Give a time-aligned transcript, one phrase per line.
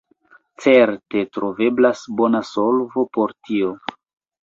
[0.63, 3.75] Certe troveblas bona solvo por tio.